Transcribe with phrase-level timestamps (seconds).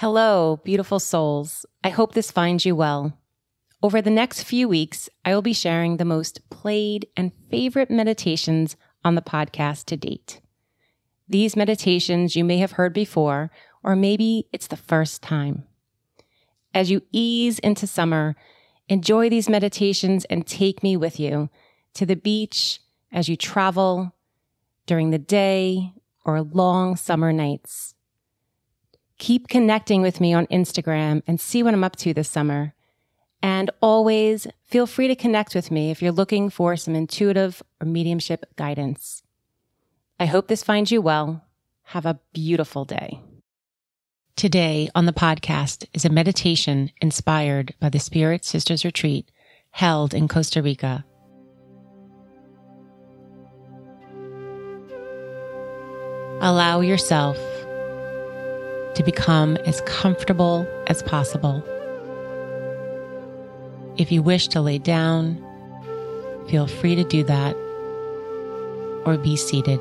[0.00, 1.64] Hello, beautiful souls.
[1.82, 3.18] I hope this finds you well.
[3.82, 8.76] Over the next few weeks, I will be sharing the most played and favorite meditations
[9.06, 10.42] on the podcast to date.
[11.26, 13.50] These meditations you may have heard before,
[13.82, 15.64] or maybe it's the first time.
[16.74, 18.36] As you ease into summer,
[18.90, 21.48] enjoy these meditations and take me with you
[21.94, 24.12] to the beach as you travel
[24.84, 27.94] during the day or long summer nights.
[29.18, 32.74] Keep connecting with me on Instagram and see what I'm up to this summer.
[33.42, 37.86] And always feel free to connect with me if you're looking for some intuitive or
[37.86, 39.22] mediumship guidance.
[40.18, 41.44] I hope this finds you well.
[41.84, 43.20] Have a beautiful day.
[44.34, 49.30] Today on the podcast is a meditation inspired by the Spirit Sisters Retreat
[49.70, 51.04] held in Costa Rica.
[56.40, 57.38] Allow yourself
[58.96, 61.62] to become as comfortable as possible.
[63.98, 65.36] If you wish to lay down,
[66.48, 67.54] feel free to do that
[69.04, 69.80] or be seated.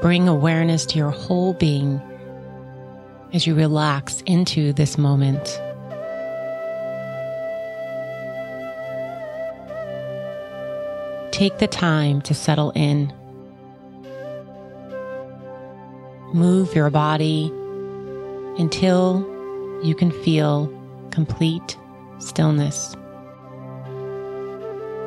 [0.00, 2.00] Bring awareness to your whole being
[3.34, 5.44] as you relax into this moment.
[11.32, 13.12] Take the time to settle in.
[16.34, 17.52] Move your body
[18.58, 19.24] until
[19.82, 20.72] you can feel
[21.10, 21.76] complete
[22.18, 22.96] stillness.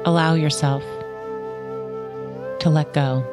[0.05, 0.83] Allow yourself
[2.59, 3.23] to let go.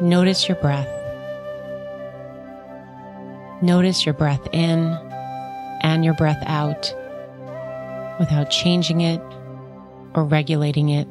[0.00, 0.88] Notice your breath.
[3.62, 4.96] Notice your breath in
[5.82, 6.94] and your breath out
[8.18, 9.20] without changing it
[10.14, 11.06] or regulating it,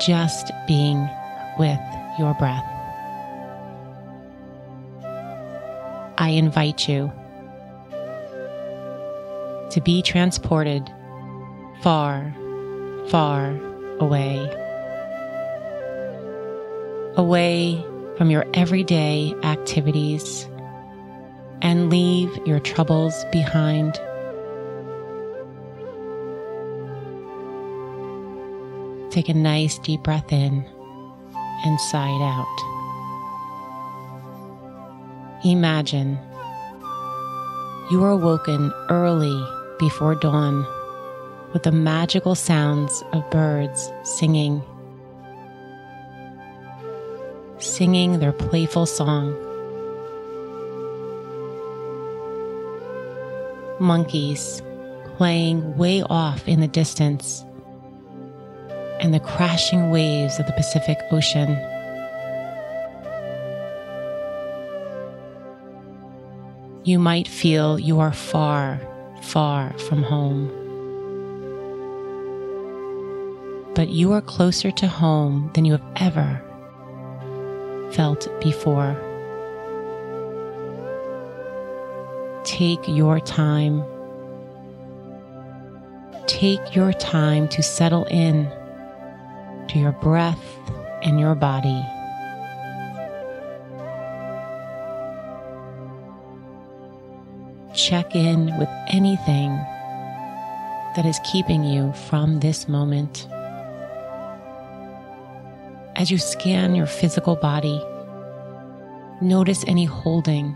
[0.00, 1.08] just being
[1.58, 1.80] with
[2.18, 2.64] your breath.
[6.16, 7.12] I invite you
[9.70, 10.88] to be transported
[11.82, 12.34] far,
[13.08, 13.58] far
[13.98, 14.48] away.
[17.16, 17.84] Away
[18.16, 20.48] from your everyday activities
[21.62, 23.94] and leave your troubles behind.
[29.10, 30.64] Take a nice deep breath in
[31.64, 32.46] and it out.
[35.44, 36.18] Imagine
[37.90, 39.44] you are awoken early
[39.78, 40.66] before dawn
[41.52, 44.62] with the magical sounds of birds singing,
[47.58, 49.34] singing their playful song.
[53.80, 54.62] Monkeys
[55.16, 57.44] playing way off in the distance
[59.04, 61.58] and the crashing waves of the Pacific Ocean.
[66.84, 68.80] You might feel you are far,
[69.20, 70.48] far from home.
[73.74, 76.40] But you are closer to home than you have ever
[77.92, 78.96] felt before.
[82.44, 83.84] Take your time.
[86.26, 88.50] Take your time to settle in
[89.74, 90.60] to your breath
[91.02, 91.84] and your body.
[97.74, 99.50] Check in with anything
[100.94, 103.26] that is keeping you from this moment.
[105.96, 107.82] As you scan your physical body,
[109.20, 110.54] notice any holding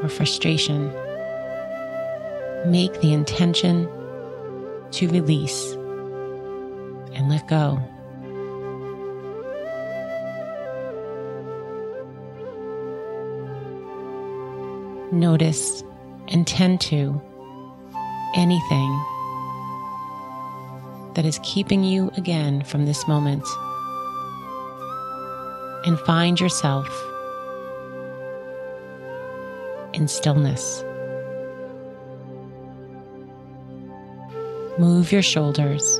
[0.00, 0.92] or frustration.
[2.70, 3.88] Make the intention
[4.92, 5.72] to release
[7.16, 7.82] and let go.
[15.16, 15.82] Notice
[16.28, 17.18] and tend to
[18.34, 19.04] anything
[21.14, 23.42] that is keeping you again from this moment.
[25.86, 26.86] And find yourself
[29.94, 30.84] in stillness.
[34.78, 35.98] Move your shoulders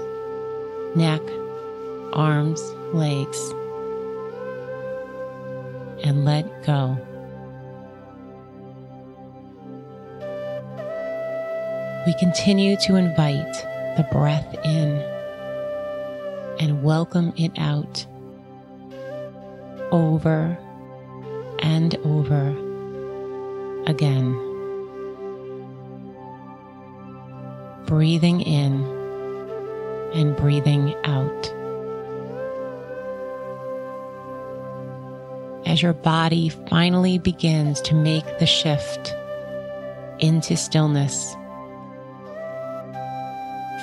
[0.94, 1.22] neck,
[2.12, 2.60] arms,
[2.92, 3.38] legs,
[6.04, 6.98] and let go.
[12.06, 13.52] We continue to invite
[13.96, 14.90] the breath in
[16.60, 18.06] and welcome it out
[19.90, 20.56] over
[21.58, 22.50] and over
[23.86, 24.34] again.
[27.86, 28.84] Breathing in
[30.14, 31.52] and breathing out.
[35.66, 39.14] as your body finally begins to make the shift
[40.20, 41.36] into stillness.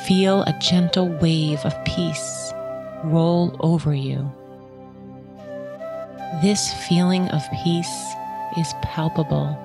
[0.07, 2.51] Feel a gentle wave of peace
[3.05, 4.29] roll over you.
[6.41, 8.13] This feeling of peace
[8.57, 9.57] is palpable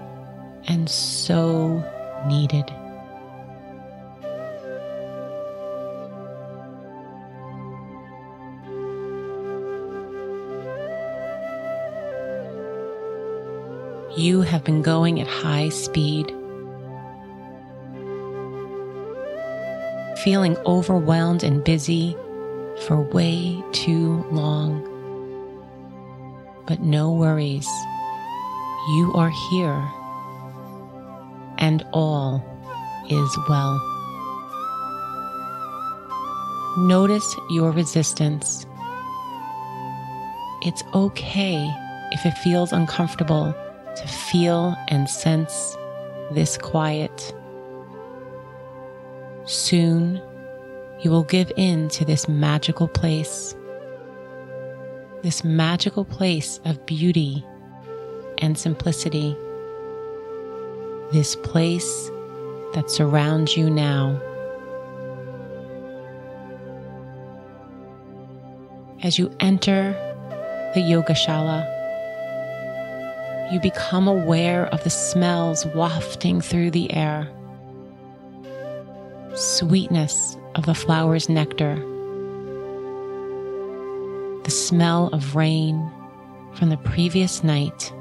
[0.69, 1.83] and so
[2.29, 2.71] needed.
[14.17, 16.33] You have been going at high speed,
[20.25, 22.17] feeling overwhelmed and busy
[22.87, 24.83] for way too long.
[26.67, 27.69] But no worries,
[28.89, 29.91] you are here,
[31.59, 32.45] and all
[33.09, 33.81] is well.
[36.79, 38.67] Notice your resistance.
[40.63, 41.71] It's okay
[42.13, 43.55] if it feels uncomfortable
[43.97, 45.77] to feel and sense
[46.33, 47.35] this quiet.
[49.49, 50.21] Soon,
[51.01, 53.57] you will give in to this magical place,
[55.23, 57.43] this magical place of beauty
[58.37, 59.35] and simplicity,
[61.13, 62.11] this place
[62.75, 64.21] that surrounds you now.
[69.03, 69.93] As you enter
[70.75, 71.65] the Yogashala,
[73.51, 77.33] you become aware of the smells wafting through the air.
[79.39, 81.77] Sweetness of the flower's nectar,
[84.43, 85.89] the smell of rain
[86.55, 87.93] from the previous night.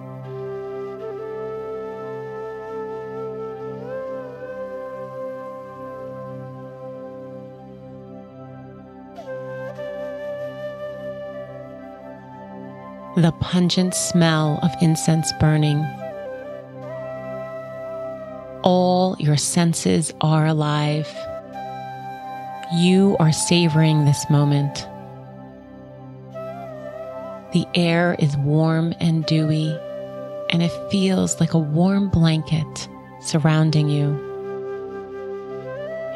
[13.15, 15.83] the pungent smell of incense burning.
[18.67, 21.07] All your senses are alive.
[22.75, 24.85] You are savoring this moment.
[27.53, 29.69] The air is warm and dewy,
[30.49, 32.89] and it feels like a warm blanket
[33.21, 34.09] surrounding you.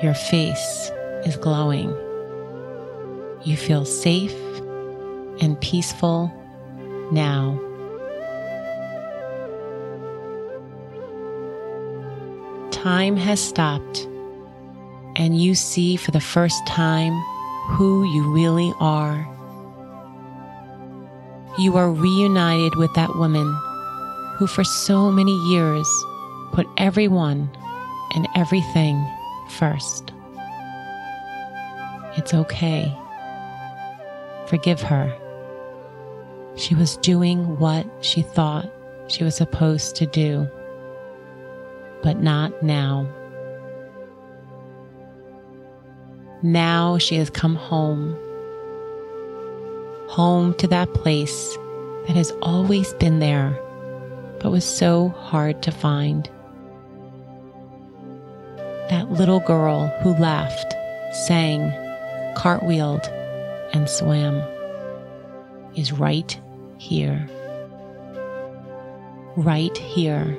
[0.03, 0.91] Your face
[1.23, 1.95] is glowing.
[3.45, 4.35] You feel safe
[5.39, 6.29] and peaceful
[7.13, 7.57] now.
[12.81, 14.07] Time has stopped,
[15.15, 17.13] and you see for the first time
[17.67, 19.27] who you really are.
[21.59, 23.55] You are reunited with that woman
[24.35, 25.87] who, for so many years,
[26.53, 27.51] put everyone
[28.15, 28.99] and everything
[29.51, 30.11] first.
[32.17, 32.91] It's okay.
[34.47, 35.15] Forgive her.
[36.55, 38.73] She was doing what she thought
[39.07, 40.49] she was supposed to do,
[42.03, 43.07] but not now.
[46.43, 48.17] Now she has come home,
[50.07, 51.55] home to that place
[52.07, 53.51] that has always been there,
[54.39, 56.27] but was so hard to find.
[58.89, 60.73] That little girl who laughed,
[61.27, 61.71] sang,
[62.35, 63.07] cartwheeled,
[63.73, 64.41] and swam
[65.75, 66.37] is right
[66.77, 67.29] here.
[69.37, 70.37] Right here.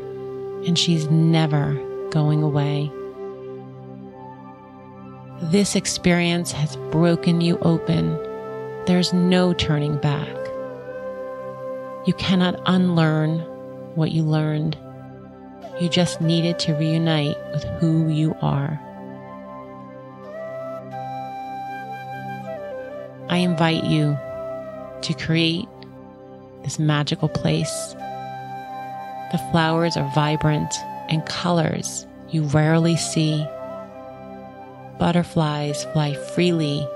[0.66, 1.74] And she's never
[2.10, 2.90] going away.
[5.50, 8.16] This experience has broken you open.
[8.86, 10.28] There's no turning back.
[12.06, 13.40] You cannot unlearn
[13.96, 14.76] what you learned.
[15.80, 18.80] You just needed to reunite with who you are.
[23.28, 24.16] I invite you
[25.00, 25.66] to create
[26.62, 27.96] this magical place.
[29.32, 30.74] The flowers are vibrant
[31.08, 33.46] and colors you rarely see.
[34.98, 36.86] Butterflies fly freely,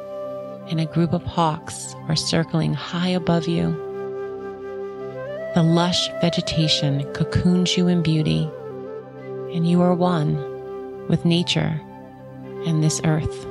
[0.69, 3.71] and a group of hawks are circling high above you.
[5.55, 8.51] The lush vegetation cocoons you in beauty,
[9.55, 10.37] and you are one
[11.09, 11.81] with nature
[12.67, 13.47] and this earth.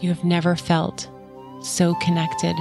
[0.00, 1.08] You have never felt
[1.64, 2.56] so connected.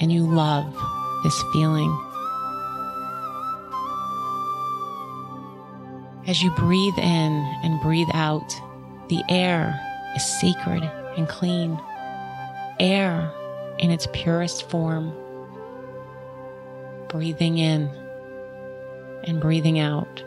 [0.00, 0.72] And you love
[1.24, 1.90] this feeling.
[6.26, 8.48] As you breathe in and breathe out,
[9.08, 9.80] the air
[10.14, 10.82] is sacred
[11.16, 11.80] and clean.
[12.78, 13.32] Air
[13.78, 15.12] in its purest form.
[17.08, 17.90] Breathing in
[19.24, 20.22] and breathing out.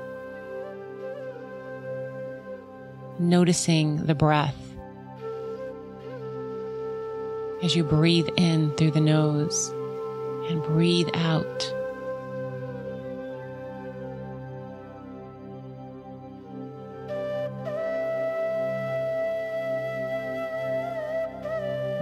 [3.22, 4.61] noticing the breath
[7.64, 9.70] as you breathe in through the nose
[10.50, 11.74] and breathe out.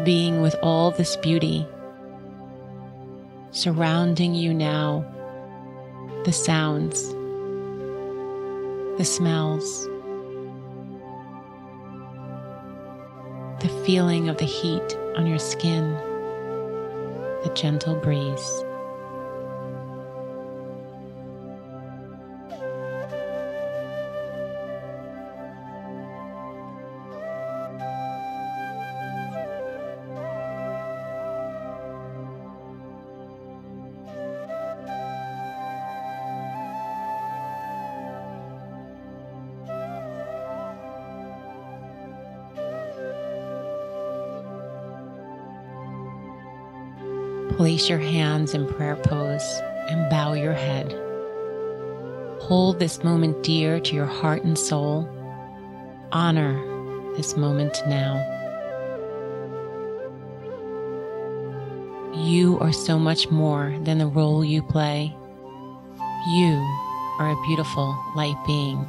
[0.06, 1.68] Being with all this beauty
[3.52, 5.06] surrounding you now,
[6.24, 7.10] the sounds,
[8.98, 9.88] the smells,
[13.90, 15.94] feeling of the heat on your skin,
[17.44, 18.64] the gentle breeze.
[47.60, 49.44] Place your hands in prayer pose
[49.90, 50.94] and bow your head.
[52.40, 55.10] Hold this moment dear to your heart and soul.
[56.14, 56.56] Honor
[57.18, 58.16] this moment now.
[62.16, 65.14] You are so much more than the role you play.
[66.30, 66.54] You
[67.20, 68.88] are a beautiful light being.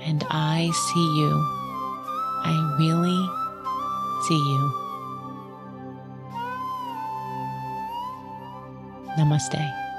[0.00, 1.30] And I see you.
[2.42, 4.79] I really see you.
[9.16, 9.89] Namaste.